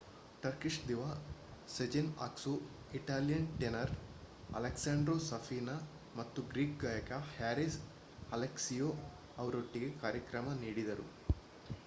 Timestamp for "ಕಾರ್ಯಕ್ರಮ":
10.01-10.57